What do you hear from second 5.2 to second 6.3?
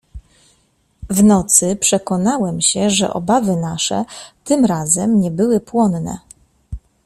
nie były płonne."